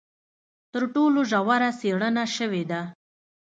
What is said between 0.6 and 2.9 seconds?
تر ټولو ژوره څېړنه شوې ده.